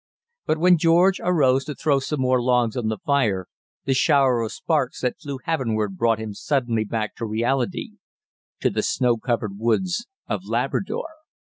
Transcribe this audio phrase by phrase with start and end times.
[0.47, 3.45] But when George arose to throw some more logs on the fire,
[3.85, 7.97] the shower of sparks that flew heavenward brought him suddenly back to reality
[8.61, 11.05] to the snow covered woods of Labrador.